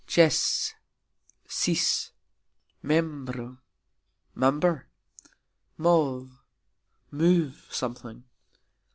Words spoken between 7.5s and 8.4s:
(something).